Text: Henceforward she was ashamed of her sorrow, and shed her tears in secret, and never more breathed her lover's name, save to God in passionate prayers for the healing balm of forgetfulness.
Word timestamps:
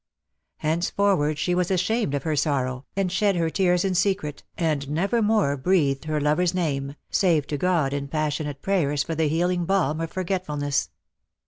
Henceforward 0.57 1.37
she 1.37 1.53
was 1.53 1.69
ashamed 1.69 2.15
of 2.15 2.23
her 2.23 2.35
sorrow, 2.35 2.85
and 2.95 3.11
shed 3.11 3.35
her 3.35 3.51
tears 3.51 3.85
in 3.85 3.93
secret, 3.93 4.41
and 4.57 4.89
never 4.89 5.21
more 5.21 5.55
breathed 5.55 6.05
her 6.05 6.19
lover's 6.19 6.55
name, 6.55 6.95
save 7.11 7.45
to 7.45 7.57
God 7.59 7.93
in 7.93 8.07
passionate 8.07 8.63
prayers 8.63 9.03
for 9.03 9.13
the 9.13 9.27
healing 9.29 9.63
balm 9.65 10.01
of 10.01 10.09
forgetfulness. 10.11 10.89